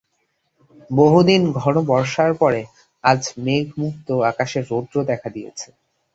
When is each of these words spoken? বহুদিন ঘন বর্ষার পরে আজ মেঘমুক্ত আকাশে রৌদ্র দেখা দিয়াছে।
বহুদিন 0.89 1.41
ঘন 1.57 1.75
বর্ষার 1.89 2.31
পরে 2.33 2.61
আজ 3.03 3.21
মেঘমুক্ত 3.37 4.07
আকাশে 4.31 4.59
রৌদ্র 4.61 4.95
দেখা 5.03 5.29
দিয়াছে। 5.29 5.67